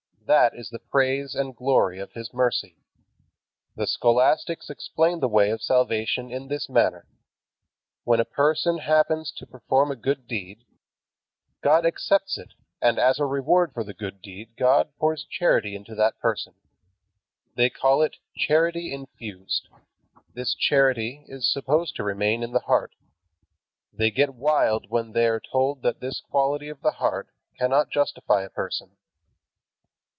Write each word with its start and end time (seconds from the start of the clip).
That 0.27 0.53
is 0.55 0.69
the 0.69 0.79
praise 0.79 1.35
and 1.35 1.53
glory 1.53 1.99
of 1.99 2.13
His 2.13 2.33
mercy. 2.33 2.77
The 3.75 3.85
scholastics 3.85 4.69
explain 4.69 5.19
the 5.19 5.27
way 5.27 5.49
of 5.49 5.61
salvation 5.61 6.31
in 6.31 6.47
this 6.47 6.69
manner. 6.69 7.05
When 8.05 8.21
a 8.21 8.25
person 8.25 8.77
happens 8.77 9.29
to 9.35 9.45
perform 9.45 9.91
a 9.91 9.95
good 9.97 10.27
deed, 10.27 10.63
God 11.61 11.85
accepts 11.85 12.37
it 12.37 12.53
and 12.81 12.97
as 12.97 13.19
a 13.19 13.25
reward 13.25 13.73
for 13.73 13.83
the 13.83 13.93
good 13.93 14.21
deed 14.21 14.55
God 14.57 14.95
pours 14.97 15.25
charity 15.25 15.75
into 15.75 15.95
that 15.95 16.17
person. 16.19 16.53
They 17.57 17.69
call 17.69 18.01
it 18.01 18.15
"charity 18.37 18.93
infused." 18.93 19.67
This 20.33 20.55
charity 20.55 21.25
is 21.27 21.51
supposed 21.51 21.93
to 21.97 22.05
remain 22.05 22.41
in 22.41 22.53
the 22.53 22.59
heart. 22.61 22.95
They 23.91 24.11
get 24.11 24.33
wild 24.35 24.89
when 24.89 25.11
they 25.11 25.27
are 25.27 25.41
told 25.41 25.81
that 25.81 25.99
this 25.99 26.21
quality 26.21 26.69
of 26.69 26.79
the 26.79 26.91
heart 26.91 27.27
cannot 27.57 27.91
justify 27.91 28.43
a 28.43 28.49
person. 28.49 28.91